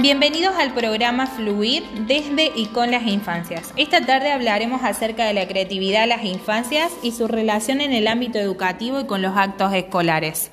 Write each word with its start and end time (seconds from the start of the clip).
Bienvenidos 0.00 0.54
al 0.54 0.74
programa 0.74 1.26
Fluir 1.26 1.82
desde 2.06 2.52
y 2.54 2.66
con 2.66 2.92
las 2.92 3.02
infancias. 3.02 3.74
Esta 3.76 4.06
tarde 4.06 4.30
hablaremos 4.30 4.84
acerca 4.84 5.26
de 5.26 5.32
la 5.32 5.48
creatividad 5.48 6.02
de 6.02 6.06
las 6.06 6.24
infancias 6.24 6.92
y 7.02 7.10
su 7.10 7.26
relación 7.26 7.80
en 7.80 7.92
el 7.92 8.06
ámbito 8.06 8.38
educativo 8.38 9.00
y 9.00 9.06
con 9.06 9.22
los 9.22 9.36
actos 9.36 9.74
escolares. 9.74 10.52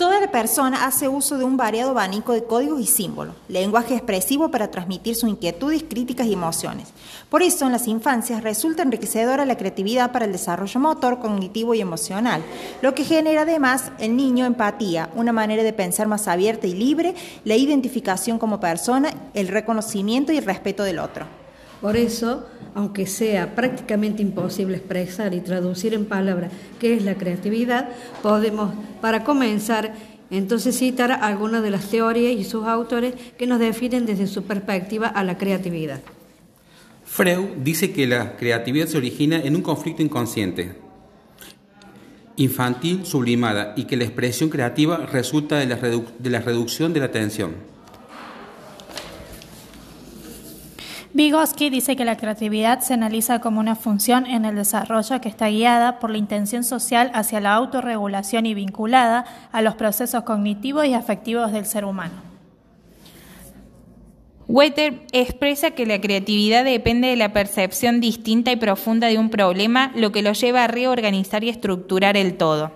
Toda 0.00 0.32
persona 0.32 0.86
hace 0.86 1.08
uso 1.08 1.36
de 1.36 1.44
un 1.44 1.58
variado 1.58 1.90
abanico 1.90 2.32
de 2.32 2.44
códigos 2.44 2.80
y 2.80 2.86
símbolos, 2.86 3.34
lenguaje 3.48 3.94
expresivo 3.94 4.50
para 4.50 4.70
transmitir 4.70 5.14
sus 5.14 5.28
inquietudes, 5.28 5.84
críticas 5.86 6.26
y 6.26 6.32
emociones. 6.32 6.88
Por 7.28 7.42
eso, 7.42 7.66
en 7.66 7.72
las 7.72 7.86
infancias 7.86 8.42
resulta 8.42 8.82
enriquecedora 8.82 9.44
la 9.44 9.58
creatividad 9.58 10.10
para 10.10 10.24
el 10.24 10.32
desarrollo 10.32 10.80
motor, 10.80 11.18
cognitivo 11.18 11.74
y 11.74 11.82
emocional, 11.82 12.42
lo 12.80 12.94
que 12.94 13.04
genera 13.04 13.42
además 13.42 13.92
el 13.98 14.16
niño 14.16 14.46
empatía, 14.46 15.10
una 15.16 15.34
manera 15.34 15.62
de 15.62 15.74
pensar 15.74 16.06
más 16.06 16.28
abierta 16.28 16.66
y 16.66 16.72
libre, 16.72 17.14
la 17.44 17.56
identificación 17.56 18.38
como 18.38 18.58
persona, 18.58 19.12
el 19.34 19.48
reconocimiento 19.48 20.32
y 20.32 20.38
el 20.38 20.46
respeto 20.46 20.82
del 20.82 20.98
otro. 20.98 21.39
Por 21.80 21.96
eso, 21.96 22.46
aunque 22.74 23.06
sea 23.06 23.54
prácticamente 23.54 24.22
imposible 24.22 24.76
expresar 24.76 25.32
y 25.34 25.40
traducir 25.40 25.94
en 25.94 26.04
palabras 26.04 26.52
qué 26.78 26.94
es 26.94 27.04
la 27.04 27.14
creatividad, 27.14 27.88
podemos, 28.22 28.74
para 29.00 29.24
comenzar, 29.24 29.94
entonces 30.30 30.76
citar 30.76 31.10
algunas 31.10 31.62
de 31.62 31.70
las 31.70 31.88
teorías 31.88 32.38
y 32.38 32.44
sus 32.44 32.66
autores 32.66 33.14
que 33.38 33.46
nos 33.46 33.58
definen 33.58 34.06
desde 34.06 34.26
su 34.26 34.44
perspectiva 34.44 35.08
a 35.08 35.24
la 35.24 35.38
creatividad. 35.38 36.00
Freud 37.04 37.56
dice 37.62 37.92
que 37.92 38.06
la 38.06 38.36
creatividad 38.36 38.86
se 38.86 38.98
origina 38.98 39.40
en 39.40 39.56
un 39.56 39.62
conflicto 39.62 40.02
inconsciente, 40.02 40.76
infantil 42.36 43.04
sublimada, 43.04 43.72
y 43.76 43.84
que 43.84 43.96
la 43.96 44.04
expresión 44.04 44.48
creativa 44.48 44.98
resulta 45.10 45.58
de 45.58 45.66
la, 45.66 45.76
de 45.76 46.30
la 46.30 46.40
reducción 46.40 46.92
de 46.92 47.00
la 47.00 47.06
atención. 47.06 47.54
Vygotsky 51.12 51.70
dice 51.70 51.96
que 51.96 52.04
la 52.04 52.16
creatividad 52.16 52.80
se 52.80 52.94
analiza 52.94 53.40
como 53.40 53.58
una 53.58 53.74
función 53.74 54.26
en 54.26 54.44
el 54.44 54.54
desarrollo 54.54 55.20
que 55.20 55.28
está 55.28 55.48
guiada 55.48 55.98
por 55.98 56.10
la 56.10 56.18
intención 56.18 56.62
social 56.62 57.10
hacia 57.14 57.40
la 57.40 57.54
autorregulación 57.54 58.46
y 58.46 58.54
vinculada 58.54 59.24
a 59.50 59.60
los 59.60 59.74
procesos 59.74 60.22
cognitivos 60.22 60.86
y 60.86 60.94
afectivos 60.94 61.50
del 61.50 61.66
ser 61.66 61.84
humano. 61.84 62.14
Wetter 64.46 65.02
expresa 65.12 65.72
que 65.72 65.84
la 65.84 66.00
creatividad 66.00 66.64
depende 66.64 67.08
de 67.08 67.16
la 67.16 67.32
percepción 67.32 68.00
distinta 68.00 68.52
y 68.52 68.56
profunda 68.56 69.08
de 69.08 69.18
un 69.18 69.30
problema, 69.30 69.92
lo 69.96 70.12
que 70.12 70.22
lo 70.22 70.32
lleva 70.32 70.64
a 70.64 70.68
reorganizar 70.68 71.42
y 71.42 71.48
estructurar 71.48 72.16
el 72.16 72.36
todo. 72.36 72.72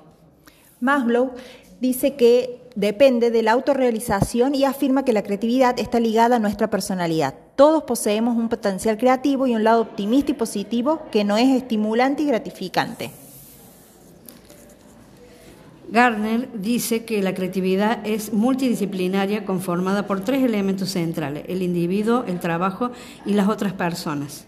Maslow 0.81 1.33
dice 1.81 2.15
que 2.15 2.61
depende 2.75 3.31
de 3.31 3.43
la 3.43 3.53
autorrealización 3.53 4.57
y 4.57 4.65
afirma 4.65 5.05
que 5.05 5.13
la 5.13 5.23
creatividad 5.23 5.79
está 5.79 6.01
ligada 6.01 6.37
a 6.37 6.41
nuestra 6.41 6.69
personalidad. 6.69 7.35
Todos 7.57 7.85
poseemos 7.85 8.37
un 8.37 8.49
potencial 8.49 8.99
creativo 8.99 9.47
y 9.47 9.55
un 9.55 9.63
lado 9.63 9.83
optimista 9.83 10.33
y 10.33 10.35
positivo 10.35 11.03
que 11.13 11.25
no 11.25 11.37
es 11.37 11.49
estimulante 11.51 12.23
y 12.23 12.27
gratificante. 12.27 13.11
Garner 15.91 16.49
dice 16.55 17.05
que 17.05 17.23
la 17.23 17.35
creatividad 17.35 18.05
es 18.05 18.33
multidisciplinaria 18.33 19.45
conformada 19.45 20.09
por 20.09 20.21
tres 20.21 20.43
elementos 20.43 20.91
centrales, 20.91 21.45
el 21.47 21.63
individuo, 21.63 22.25
el 22.27 22.41
trabajo 22.41 22.91
y 23.25 23.35
las 23.35 23.49
otras 23.49 23.75
personas. 23.75 24.47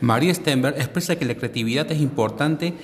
María 0.00 0.34
Stenberg 0.34 0.76
expresa 0.76 1.16
que 1.16 1.24
la 1.24 1.34
creatividad 1.34 1.90
es 1.92 2.00
importante 2.00 2.74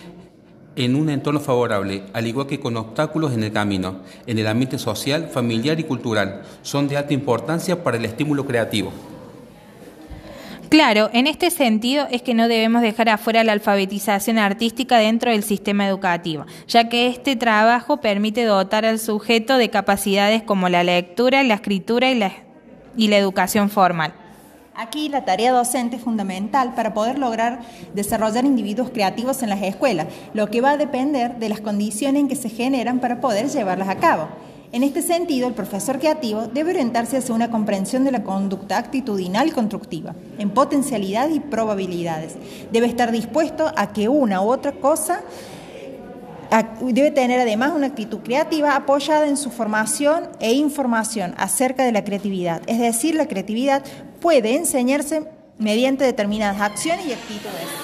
en 0.77 0.97
un 0.97 1.11
entorno 1.11 1.41
favorable, 1.41 2.03
al 2.13 2.27
igual 2.27 2.47
que 2.47 2.61
con 2.61 2.77
obstáculos 2.77 3.33
en 3.33 3.45
el 3.45 3.53
camino, 3.53 3.99
en 4.27 4.39
el 4.39 4.47
ambiente 4.47 4.79
social, 4.79 5.29
familiar 5.29 5.79
y 5.79 5.85
cultural, 5.85 6.43
son 6.63 6.89
de 6.89 6.97
alta 6.97 7.15
importancia 7.15 7.83
para 7.83 7.97
el 7.97 8.05
estímulo 8.05 8.45
creativo. 8.45 8.93
Claro, 10.69 11.09
en 11.13 11.29
este 11.29 11.51
sentido 11.53 12.09
es 12.11 12.23
que 12.23 12.35
no 12.35 12.49
debemos 12.49 12.83
dejar 12.83 13.09
afuera 13.09 13.45
la 13.45 13.53
alfabetización 13.53 14.39
artística 14.39 14.99
dentro 14.99 15.31
del 15.31 15.45
sistema 15.45 15.87
educativo, 15.87 16.47
ya 16.67 16.89
que 16.89 17.07
este 17.07 17.37
trabajo 17.37 17.99
permite 18.01 18.45
dotar 18.45 18.85
al 18.85 18.99
sujeto 18.99 19.57
de 19.57 19.71
capacidades 19.71 20.43
como 20.43 20.69
la 20.69 20.83
lectura, 20.83 21.45
la 21.45 21.55
escritura 21.55 22.11
y 22.11 22.19
la, 22.19 22.33
y 22.97 23.07
la 23.07 23.19
educación 23.19 23.71
formal. 23.71 24.24
Aquí 24.77 25.09
la 25.09 25.25
tarea 25.25 25.53
docente 25.53 25.97
es 25.97 26.03
fundamental 26.03 26.75
para 26.75 26.95
poder 26.95 27.17
lograr 27.17 27.61
desarrollar 27.95 28.45
individuos 28.45 28.91
creativos 28.91 29.41
en 29.45 29.51
las 29.51 29.63
escuelas, 29.63 30.09
lo 30.33 30.51
que 30.51 30.61
va 30.61 30.73
a 30.73 30.77
depender 30.77 31.37
de 31.39 31.49
las 31.49 31.61
condiciones 31.61 32.21
en 32.21 32.29
que 32.29 32.35
se 32.35 32.49
generan 32.49 32.99
para 32.99 33.21
poder 33.21 33.49
llevarlas 33.49 33.89
a 33.89 33.99
cabo. 33.99 34.27
En 34.73 34.83
este 34.83 35.03
sentido, 35.03 35.47
el 35.47 35.55
profesor 35.55 36.01
creativo 36.01 36.49
debe 36.49 36.73
orientarse 36.73 37.19
hacia 37.19 37.37
una 37.37 37.53
comprensión 37.53 38.03
de 38.03 38.11
la 38.11 38.25
conducta 38.25 38.77
actitudinal 38.77 39.53
constructiva, 39.53 40.17
en 40.41 40.51
potencialidad 40.51 41.29
y 41.29 41.39
probabilidades. 41.39 42.35
Debe 42.73 42.89
estar 42.89 43.13
dispuesto 43.13 43.71
a 43.77 43.93
que 43.93 44.09
una 44.09 44.43
u 44.43 44.51
otra 44.51 44.73
cosa 44.73 45.21
debe 46.63 47.11
tener 47.11 47.41
además 47.41 47.73
una 47.75 47.89
actitud 47.89 48.19
creativa 48.21 48.77
apoyada 48.77 49.27
en 49.27 49.37
su 49.37 49.51
formación 49.51 50.29
e 50.41 50.53
información 50.53 51.35
acerca 51.37 51.85
de 51.85 51.93
la 51.93 52.05
creatividad. 52.05 52.63
Es 52.67 52.79
decir, 52.79 53.15
la 53.15 53.27
creatividad 53.27 53.83
puede 54.21 54.55
enseñarse 54.55 55.25
mediante 55.59 56.05
determinadas 56.05 56.61
acciones 56.61 57.07
y 57.07 57.13
actitudes. 57.13 57.84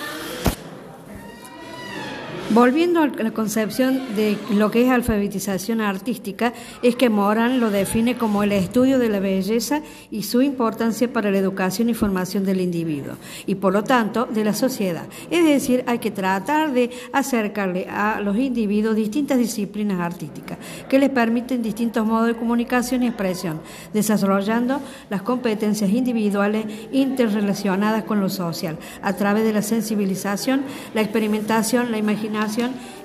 Volviendo 2.52 3.00
a 3.00 3.06
la 3.06 3.30
concepción 3.30 4.16
de 4.16 4.36
lo 4.56 4.72
que 4.72 4.82
es 4.82 4.90
alfabetización 4.90 5.80
artística, 5.80 6.52
es 6.82 6.96
que 6.96 7.08
Moran 7.08 7.60
lo 7.60 7.70
define 7.70 8.16
como 8.16 8.42
el 8.42 8.50
estudio 8.50 8.98
de 8.98 9.08
la 9.08 9.20
belleza 9.20 9.82
y 10.10 10.24
su 10.24 10.42
importancia 10.42 11.12
para 11.12 11.30
la 11.30 11.38
educación 11.38 11.90
y 11.90 11.94
formación 11.94 12.44
del 12.44 12.60
individuo 12.60 13.14
y 13.46 13.54
por 13.54 13.72
lo 13.72 13.84
tanto 13.84 14.26
de 14.26 14.42
la 14.42 14.52
sociedad. 14.52 15.04
Es 15.30 15.44
decir, 15.44 15.84
hay 15.86 16.00
que 16.00 16.10
tratar 16.10 16.72
de 16.72 16.90
acercarle 17.12 17.86
a 17.88 18.20
los 18.20 18.36
individuos 18.36 18.96
distintas 18.96 19.38
disciplinas 19.38 20.00
artísticas 20.00 20.58
que 20.88 20.98
les 20.98 21.10
permiten 21.10 21.62
distintos 21.62 22.04
modos 22.04 22.26
de 22.26 22.34
comunicación 22.34 23.04
y 23.04 23.06
expresión, 23.06 23.60
desarrollando 23.92 24.80
las 25.08 25.22
competencias 25.22 25.90
individuales 25.90 26.66
interrelacionadas 26.90 28.02
con 28.02 28.18
lo 28.18 28.28
social 28.28 28.76
a 29.02 29.12
través 29.12 29.44
de 29.44 29.52
la 29.52 29.62
sensibilización, 29.62 30.62
la 30.94 31.02
experimentación, 31.02 31.92
la 31.92 31.98
imaginación, 31.98 32.39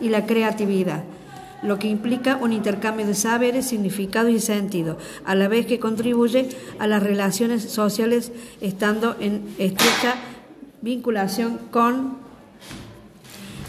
y 0.01 0.09
la 0.09 0.25
creatividad, 0.25 1.03
lo 1.63 1.79
que 1.79 1.87
implica 1.87 2.37
un 2.37 2.53
intercambio 2.53 3.05
de 3.05 3.15
saberes, 3.15 3.65
significado 3.65 4.29
y 4.29 4.39
sentido, 4.39 4.97
a 5.25 5.35
la 5.35 5.47
vez 5.47 5.65
que 5.65 5.79
contribuye 5.79 6.49
a 6.79 6.87
las 6.87 7.01
relaciones 7.01 7.63
sociales 7.63 8.31
estando 8.61 9.15
en 9.19 9.43
estrecha 9.57 10.15
vinculación 10.81 11.59
con 11.71 12.17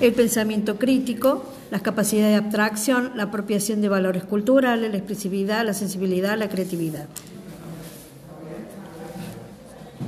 el 0.00 0.12
pensamiento 0.12 0.76
crítico, 0.76 1.44
las 1.70 1.82
capacidades 1.82 2.32
de 2.32 2.36
abstracción, 2.36 3.12
la 3.16 3.24
apropiación 3.24 3.80
de 3.80 3.88
valores 3.88 4.24
culturales, 4.24 4.90
la 4.90 4.98
expresividad, 4.98 5.64
la 5.64 5.74
sensibilidad, 5.74 6.36
la 6.38 6.48
creatividad. 6.48 7.06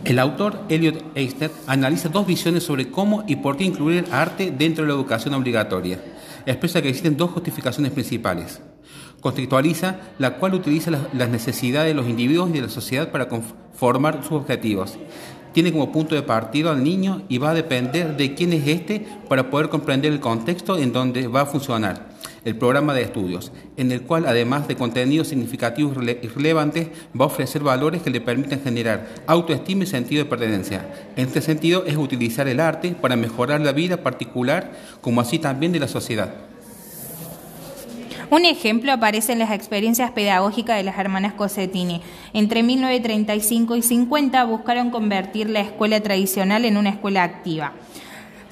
El 0.08 0.18
autor 0.20 0.60
Elliot 0.70 1.04
Eichner 1.16 1.50
analiza 1.66 2.08
dos 2.08 2.26
visiones 2.26 2.62
sobre 2.62 2.90
cómo 2.90 3.24
y 3.26 3.36
por 3.36 3.58
qué 3.58 3.64
incluir 3.64 4.06
arte 4.10 4.50
dentro 4.50 4.82
de 4.82 4.88
la 4.88 4.94
educación 4.94 5.34
obligatoria. 5.34 6.02
Expresa 6.46 6.80
que 6.80 6.88
existen 6.88 7.18
dos 7.18 7.32
justificaciones 7.32 7.92
principales. 7.92 8.62
Contextualiza 9.20 10.00
la 10.18 10.38
cual 10.38 10.54
utiliza 10.54 10.90
las 11.12 11.28
necesidades 11.28 11.90
de 11.90 11.94
los 11.94 12.08
individuos 12.08 12.48
y 12.48 12.54
de 12.54 12.62
la 12.62 12.68
sociedad 12.70 13.10
para 13.10 13.28
formar 13.74 14.22
sus 14.22 14.32
objetivos. 14.32 14.96
Tiene 15.52 15.72
como 15.72 15.92
punto 15.92 16.14
de 16.14 16.22
partida 16.22 16.70
al 16.70 16.82
niño 16.82 17.20
y 17.28 17.36
va 17.36 17.50
a 17.50 17.54
depender 17.54 18.16
de 18.16 18.34
quién 18.34 18.54
es 18.54 18.66
este 18.66 19.06
para 19.28 19.50
poder 19.50 19.68
comprender 19.68 20.10
el 20.10 20.20
contexto 20.20 20.78
en 20.78 20.94
donde 20.94 21.28
va 21.28 21.42
a 21.42 21.46
funcionar 21.46 22.08
el 22.44 22.56
programa 22.56 22.94
de 22.94 23.02
estudios, 23.02 23.52
en 23.76 23.92
el 23.92 24.02
cual 24.02 24.26
además 24.26 24.68
de 24.68 24.76
contenidos 24.76 25.28
significativos 25.28 25.96
y 25.96 26.28
relevantes, 26.28 26.88
va 27.18 27.24
a 27.24 27.28
ofrecer 27.28 27.62
valores 27.62 28.02
que 28.02 28.10
le 28.10 28.20
permitan 28.20 28.60
generar 28.60 29.08
autoestima 29.26 29.84
y 29.84 29.86
sentido 29.86 30.24
de 30.24 30.30
pertenencia. 30.30 30.88
En 31.16 31.26
este 31.26 31.40
sentido 31.40 31.84
es 31.86 31.96
utilizar 31.96 32.48
el 32.48 32.60
arte 32.60 32.94
para 33.00 33.16
mejorar 33.16 33.60
la 33.60 33.72
vida 33.72 33.98
particular 34.02 34.72
como 35.00 35.20
así 35.20 35.38
también 35.38 35.72
de 35.72 35.80
la 35.80 35.88
sociedad. 35.88 36.48
Un 38.30 38.44
ejemplo 38.44 38.92
aparece 38.92 39.32
en 39.32 39.38
las 39.38 39.52
experiencias 39.52 40.10
pedagógicas 40.10 40.76
de 40.76 40.82
las 40.82 40.98
hermanas 40.98 41.32
Cosettini. 41.32 42.02
Entre 42.34 42.62
1935 42.62 43.76
y 43.76 43.82
50 43.82 44.44
buscaron 44.44 44.90
convertir 44.90 45.48
la 45.48 45.60
escuela 45.60 46.02
tradicional 46.02 46.66
en 46.66 46.76
una 46.76 46.90
escuela 46.90 47.22
activa. 47.22 47.72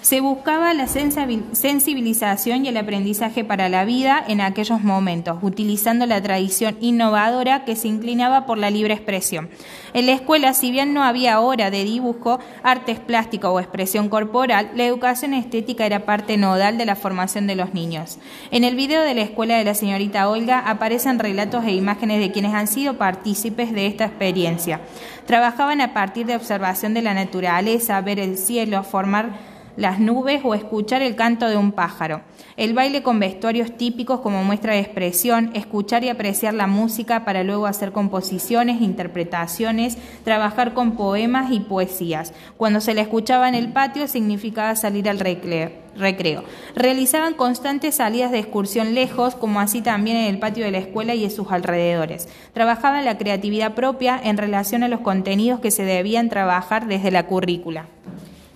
Se 0.07 0.21
buscaba 0.21 0.73
la 0.73 0.87
sensibilización 0.87 2.65
y 2.65 2.69
el 2.69 2.77
aprendizaje 2.77 3.43
para 3.43 3.69
la 3.69 3.85
vida 3.85 4.25
en 4.29 4.41
aquellos 4.41 4.85
momentos, 4.85 5.39
utilizando 5.43 6.07
la 6.07 6.23
tradición 6.23 6.77
innovadora 6.81 7.65
que 7.65 7.75
se 7.75 7.89
inclinaba 7.89 8.47
por 8.47 8.57
la 8.57 8.71
libre 8.71 8.95
expresión. 8.95 9.49
En 9.95 10.07
la 10.07 10.13
escuela, 10.13 10.55
si 10.55 10.71
bien 10.71 10.95
no 10.95 11.03
había 11.03 11.41
hora 11.41 11.73
de 11.73 11.83
dibujo, 11.83 12.39
artes 12.63 13.01
plásticas 13.01 13.51
o 13.51 13.59
expresión 13.59 14.09
corporal, 14.09 14.71
la 14.77 14.85
educación 14.85 15.35
estética 15.35 15.85
era 15.85 16.07
parte 16.07 16.37
nodal 16.37 16.79
de 16.79 16.87
la 16.87 16.95
formación 16.95 17.49
de 17.49 17.57
los 17.57 17.75
niños. 17.75 18.19
En 18.53 18.63
el 18.63 18.77
video 18.77 19.03
de 19.03 19.15
la 19.15 19.23
escuela 19.23 19.59
de 19.59 19.65
la 19.65 19.75
señorita 19.75 20.29
Olga 20.29 20.61
aparecen 20.61 21.19
relatos 21.19 21.65
e 21.65 21.73
imágenes 21.73 22.21
de 22.21 22.31
quienes 22.31 22.55
han 22.55 22.69
sido 22.69 22.97
partícipes 22.97 23.73
de 23.73 23.89
esta 23.89 24.05
experiencia. 24.05 24.83
Trabajaban 25.27 25.81
a 25.81 25.93
partir 25.93 26.27
de 26.27 26.37
observación 26.37 26.95
de 26.95 27.03
la 27.03 27.13
naturaleza, 27.13 28.01
ver 28.03 28.21
el 28.21 28.39
cielo, 28.39 28.85
formar 28.85 29.56
las 29.77 30.01
nubes 30.01 30.41
o 30.45 30.55
escuchar 30.55 31.03
el 31.03 31.17
canto 31.17 31.49
de 31.49 31.57
un 31.57 31.73
pájaro. 31.73 32.23
El 32.57 32.75
baile 32.75 33.03
con 33.03 33.21
vestuarios 33.21 33.77
típicos 33.77 34.21
como 34.21 34.43
muestra 34.43 34.73
de 34.73 34.81
expresión, 34.81 35.51
escuchar 35.55 36.05
y 36.05 36.09
apreciar 36.09 36.55
la 36.55 36.67
música 36.67 37.25
para 37.25 37.45
luego 37.45 37.67
hacer 37.67 37.93
composiciones, 37.93 38.81
interpretaciones, 38.81 39.99
trabajar 40.25 40.75
con 40.75 40.93
poemas 40.93 41.53
y 41.53 41.61
poesías. 41.61 42.33
Cuando 42.57 42.81
se 42.81 42.95
la 42.95 43.03
escuchaba 43.03 43.49
en 43.49 43.55
el 43.55 43.73
patio 43.73 44.09
significaba 44.09 44.75
salir 44.77 45.09
al 45.09 45.19
recreo. 45.19 46.45
Realizaban 46.75 47.35
constantes 47.35 47.97
salidas 47.97 48.31
de 48.31 48.39
excursión 48.39 48.95
lejos, 48.95 49.35
como 49.35 49.61
así 49.61 49.83
también 49.83 50.17
en 50.17 50.27
el 50.27 50.39
patio 50.39 50.65
de 50.65 50.71
la 50.71 50.79
escuela 50.79 51.15
y 51.15 51.25
en 51.25 51.31
sus 51.31 51.51
alrededores. 51.51 52.29
Trabajaban 52.53 53.05
la 53.05 53.19
creatividad 53.19 53.75
propia 53.75 54.21
en 54.23 54.37
relación 54.37 54.83
a 54.83 54.89
los 54.89 55.01
contenidos 55.01 55.61
que 55.61 55.71
se 55.71 55.85
debían 55.85 56.29
trabajar 56.29 56.87
desde 56.87 57.11
la 57.11 57.27
currícula. 57.27 57.87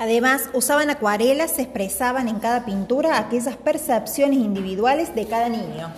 Además, 0.00 0.49
usaban 0.55 0.88
acuarelas, 0.88 1.56
se 1.56 1.61
expresaban 1.61 2.26
en 2.26 2.38
cada 2.38 2.64
pintura 2.64 3.19
aquellas 3.19 3.58
percepciones 3.58 4.38
individuales 4.38 5.14
de 5.14 5.26
cada 5.26 5.50
niño. 5.50 5.93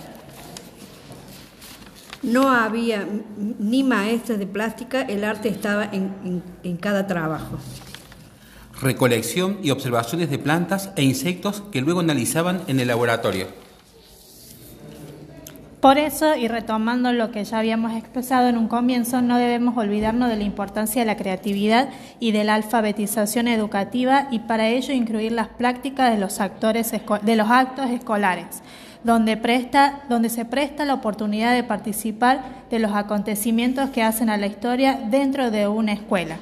No 2.21 2.51
había 2.51 3.07
ni 3.37 3.81
maestros 3.81 4.39
de 4.39 4.45
plástica, 4.45 5.03
el 5.03 5.23
arte 5.23 5.47
estaba 5.47 5.85
en, 5.85 6.43
en 6.63 6.75
cada 6.75 7.07
trabajo. 7.07 7.57
Recolección 8.81 9.59
y 9.63 9.71
observaciones 9.71 10.29
de 10.29 10.37
plantas 10.37 10.89
e 10.97 11.03
insectos 11.03 11.63
que 11.71 11.79
luego 11.79 12.01
analizaban 12.01 12.61
en 12.67 12.81
el 12.81 12.89
laboratorio. 12.89 13.62
Por 15.83 15.97
eso, 15.97 16.37
y 16.37 16.47
retomando 16.47 17.11
lo 17.11 17.31
que 17.31 17.43
ya 17.43 17.59
habíamos 17.59 17.91
expresado 17.91 18.47
en 18.47 18.57
un 18.57 18.69
comienzo, 18.69 19.21
no 19.21 19.37
debemos 19.37 19.75
olvidarnos 19.75 20.29
de 20.29 20.37
la 20.37 20.45
importancia 20.45 21.01
de 21.01 21.05
la 21.05 21.17
creatividad 21.17 21.89
y 22.21 22.31
de 22.31 22.45
la 22.45 22.55
alfabetización 22.55 23.49
educativa 23.49 24.29
y 24.31 24.39
para 24.39 24.69
ello 24.69 24.93
incluir 24.93 25.33
las 25.33 25.49
prácticas 25.49 26.09
de 26.13 26.17
los, 26.17 26.39
actores, 26.39 26.89
de 27.21 27.35
los 27.35 27.49
actos 27.51 27.89
escolares, 27.89 28.63
donde, 29.03 29.35
presta, 29.35 30.03
donde 30.07 30.29
se 30.29 30.45
presta 30.45 30.85
la 30.85 30.93
oportunidad 30.93 31.53
de 31.53 31.65
participar 31.65 32.45
de 32.71 32.79
los 32.79 32.93
acontecimientos 32.93 33.89
que 33.89 34.03
hacen 34.03 34.29
a 34.29 34.37
la 34.37 34.47
historia 34.47 34.97
dentro 35.11 35.51
de 35.51 35.67
una 35.67 35.91
escuela 35.91 36.37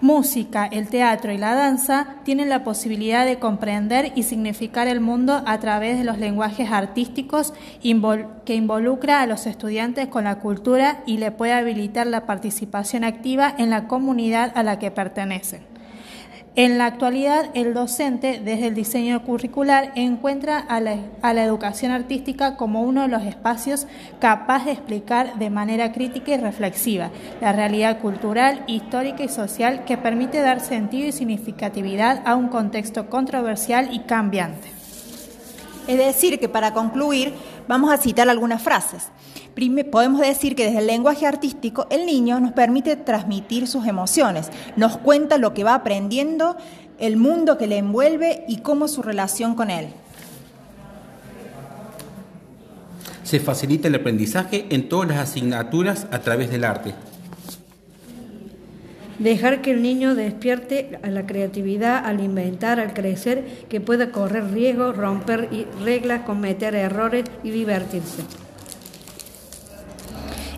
música, 0.00 0.66
el 0.66 0.88
teatro 0.88 1.32
y 1.32 1.38
la 1.38 1.54
danza 1.54 2.16
tienen 2.24 2.48
la 2.48 2.64
posibilidad 2.64 3.26
de 3.26 3.38
comprender 3.38 4.12
y 4.14 4.22
significar 4.22 4.88
el 4.88 5.00
mundo 5.00 5.42
a 5.46 5.58
través 5.58 5.98
de 5.98 6.04
los 6.04 6.18
lenguajes 6.18 6.70
artísticos 6.70 7.52
que 7.82 8.54
involucra 8.54 9.20
a 9.22 9.26
los 9.26 9.46
estudiantes 9.46 10.08
con 10.08 10.24
la 10.24 10.38
cultura 10.40 11.02
y 11.06 11.18
le 11.18 11.30
puede 11.30 11.52
habilitar 11.52 12.06
la 12.06 12.26
participación 12.26 13.04
activa 13.04 13.54
en 13.58 13.70
la 13.70 13.88
comunidad 13.88 14.52
a 14.54 14.62
la 14.62 14.78
que 14.78 14.90
pertenecen. 14.90 15.67
En 16.58 16.76
la 16.76 16.86
actualidad, 16.86 17.50
el 17.54 17.72
docente, 17.72 18.40
desde 18.44 18.66
el 18.66 18.74
diseño 18.74 19.22
curricular, 19.22 19.92
encuentra 19.94 20.58
a 20.58 20.80
la, 20.80 21.44
educación 21.44 21.92
artística 21.92 22.56
como 22.56 22.82
uno 22.82 23.02
de 23.02 23.06
los 23.06 23.22
espacios 23.22 23.86
capaz 24.18 24.64
de 24.64 24.72
explicar 24.72 25.38
de 25.38 25.50
manera 25.50 25.92
crítica 25.92 26.32
y 26.32 26.36
reflexiva 26.36 27.12
la 27.40 27.52
realidad 27.52 28.00
cultural, 28.00 28.64
histórica 28.66 29.22
y 29.22 29.28
social 29.28 29.84
que 29.84 29.98
permite 29.98 30.40
dar 30.40 30.58
sentido 30.58 31.06
y 31.06 31.12
significatividad 31.12 32.22
a 32.26 32.34
un 32.34 32.48
contexto 32.48 33.08
controversial 33.08 33.94
y 33.94 34.00
cambiante. 34.00 34.66
Es 35.86 35.96
decir, 35.96 36.40
que 36.40 36.48
para 36.48 36.74
concluir, 36.74 37.34
vamos 37.68 37.92
a 37.92 37.98
citar 37.98 38.28
algunas 38.28 38.62
frases. 38.62 39.08
podemos 39.90 40.20
decir 40.20 40.56
que 40.56 40.64
desde 40.64 40.78
el 40.78 40.86
lenguaje 40.86 41.26
artístico 41.26 41.86
el 41.90 42.06
niño 42.06 42.40
nos 42.40 42.52
permite 42.52 42.96
transmitir 42.96 43.68
sus 43.68 43.86
emociones, 43.86 44.48
nos 44.76 44.96
cuenta 44.96 45.38
lo 45.38 45.54
que 45.54 45.64
va 45.64 45.74
aprendiendo, 45.74 46.56
el 46.98 47.16
mundo 47.16 47.58
que 47.58 47.66
le 47.66 47.78
envuelve 47.78 48.44
y 48.48 48.58
cómo 48.58 48.86
es 48.86 48.92
su 48.92 49.02
relación 49.02 49.54
con 49.54 49.70
él. 49.70 49.88
Se 53.22 53.40
facilita 53.40 53.88
el 53.88 53.94
aprendizaje 53.94 54.66
en 54.70 54.88
todas 54.88 55.08
las 55.08 55.18
asignaturas 55.18 56.06
a 56.10 56.20
través 56.20 56.50
del 56.50 56.64
arte. 56.64 56.94
Dejar 59.18 59.62
que 59.62 59.72
el 59.72 59.82
niño 59.82 60.14
despierte 60.14 60.98
a 61.02 61.08
la 61.08 61.26
creatividad 61.26 62.06
al 62.06 62.20
inventar, 62.20 62.78
al 62.78 62.94
crecer, 62.94 63.44
que 63.68 63.80
pueda 63.80 64.12
correr 64.12 64.52
riesgos, 64.52 64.96
romper 64.96 65.48
reglas, 65.82 66.22
cometer 66.22 66.76
errores 66.76 67.24
y 67.42 67.50
divertirse. 67.50 68.22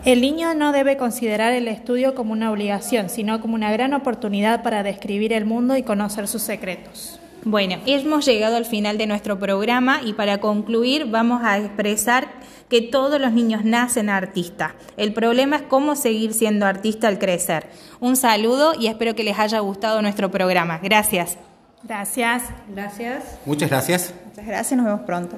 El 0.05 0.21
niño 0.21 0.53
no 0.53 0.71
debe 0.71 0.97
considerar 0.97 1.53
el 1.53 1.67
estudio 1.67 2.15
como 2.15 2.33
una 2.33 2.51
obligación, 2.51 3.09
sino 3.09 3.41
como 3.41 3.55
una 3.55 3.71
gran 3.71 3.93
oportunidad 3.93 4.63
para 4.63 4.83
describir 4.83 5.33
el 5.33 5.45
mundo 5.45 5.75
y 5.75 5.83
conocer 5.83 6.27
sus 6.27 6.41
secretos. 6.41 7.19
Bueno, 7.43 7.77
hemos 7.87 8.25
llegado 8.25 8.55
al 8.55 8.65
final 8.65 8.99
de 8.99 9.07
nuestro 9.07 9.39
programa 9.39 10.01
y 10.05 10.13
para 10.13 10.39
concluir 10.39 11.05
vamos 11.05 11.41
a 11.43 11.57
expresar 11.57 12.27
que 12.69 12.81
todos 12.81 13.19
los 13.19 13.33
niños 13.33 13.65
nacen 13.65 14.09
artistas. 14.09 14.73
El 14.95 15.13
problema 15.13 15.55
es 15.57 15.61
cómo 15.63 15.95
seguir 15.95 16.33
siendo 16.33 16.67
artista 16.67 17.07
al 17.07 17.17
crecer. 17.17 17.67
Un 17.99 18.15
saludo 18.15 18.73
y 18.79 18.87
espero 18.87 19.15
que 19.15 19.23
les 19.23 19.39
haya 19.39 19.59
gustado 19.59 20.01
nuestro 20.01 20.29
programa. 20.29 20.79
Gracias. 20.83 21.37
Gracias. 21.83 22.43
Gracias. 22.69 23.23
Muchas 23.45 23.69
gracias. 23.69 24.13
Muchas 24.27 24.45
gracias, 24.45 24.77
nos 24.77 24.85
vemos 24.85 25.01
pronto. 25.01 25.35